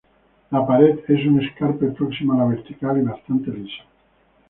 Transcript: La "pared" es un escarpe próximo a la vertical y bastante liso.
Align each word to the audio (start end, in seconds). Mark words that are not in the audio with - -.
La 0.55 0.63
"pared" 0.69 1.01
es 1.09 1.27
un 1.27 1.39
escarpe 1.43 1.85
próximo 1.91 2.33
a 2.33 2.37
la 2.37 2.45
vertical 2.45 2.97
y 2.97 3.01
bastante 3.03 3.51
liso. 3.51 3.83